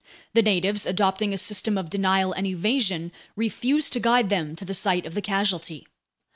The 0.33 0.41
natives, 0.41 0.87
adopting 0.87 1.31
a 1.31 1.37
system 1.37 1.77
of 1.77 1.91
denial 1.91 2.33
and 2.33 2.47
evasion, 2.47 3.11
refused 3.35 3.93
to 3.93 3.99
guide 3.99 4.29
them 4.29 4.55
to 4.55 4.65
the 4.65 4.73
site 4.73 5.05
of 5.05 5.13
the 5.13 5.21
casualty. 5.21 5.85